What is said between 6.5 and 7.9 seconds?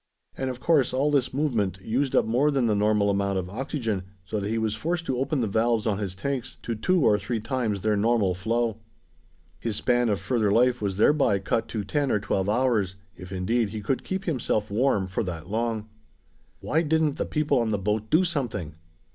to two or three times